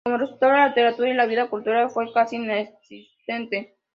[0.03, 3.75] Como resultado, la literatura y la vida cultural fue casi inexistente.